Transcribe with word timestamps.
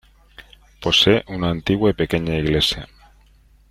Posee 0.81 1.23
una 1.27 1.51
antigua 1.51 1.91
y 1.91 1.93
pequeña 1.93 2.35
iglesia. 2.35 2.87